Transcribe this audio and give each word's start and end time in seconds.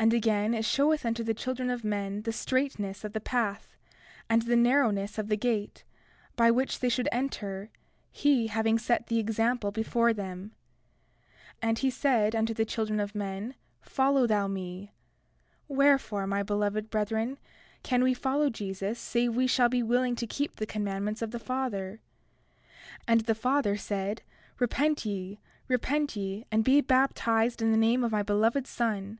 31:9 0.00 0.04
And 0.04 0.14
again, 0.14 0.54
it 0.54 0.64
showeth 0.64 1.04
unto 1.04 1.24
the 1.24 1.34
children 1.34 1.70
of 1.70 1.82
men 1.82 2.22
the 2.22 2.30
straightness 2.30 3.02
of 3.02 3.14
the 3.14 3.20
path, 3.20 3.74
and 4.30 4.42
the 4.42 4.54
narrowness 4.54 5.18
of 5.18 5.26
the 5.26 5.36
gate, 5.36 5.82
by 6.36 6.52
which 6.52 6.78
they 6.78 6.88
should 6.88 7.08
enter, 7.10 7.68
he 8.12 8.46
having 8.46 8.78
set 8.78 9.08
the 9.08 9.18
example 9.18 9.72
before 9.72 10.12
them. 10.12 10.52
31:10 11.64 11.68
And 11.68 11.78
he 11.80 11.90
said 11.90 12.36
unto 12.36 12.54
the 12.54 12.64
children 12.64 13.00
of 13.00 13.16
men: 13.16 13.56
Follow 13.82 14.24
thou 14.28 14.46
me. 14.46 14.92
Wherefore, 15.66 16.28
my 16.28 16.44
beloved 16.44 16.90
brethren, 16.90 17.36
can 17.82 18.04
we 18.04 18.14
follow 18.14 18.50
Jesus 18.50 19.00
save 19.00 19.34
we 19.34 19.48
shall 19.48 19.68
be 19.68 19.82
willing 19.82 20.14
to 20.14 20.28
keep 20.28 20.54
the 20.54 20.64
commandments 20.64 21.22
of 21.22 21.32
the 21.32 21.40
Father? 21.40 21.98
31:11 23.00 23.00
And 23.08 23.20
the 23.22 23.34
Father 23.34 23.76
said: 23.76 24.22
Repent 24.60 25.04
ye, 25.04 25.40
repent 25.66 26.14
ye, 26.14 26.46
and 26.52 26.62
be 26.62 26.80
baptized 26.80 27.60
in 27.60 27.72
the 27.72 27.76
name 27.76 28.04
of 28.04 28.12
my 28.12 28.22
Beloved 28.22 28.68
Son. 28.68 29.18